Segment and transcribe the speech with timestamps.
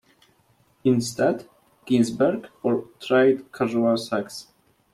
[0.83, 1.47] Instead,
[1.85, 4.47] Ginsberg portrayed casual sex.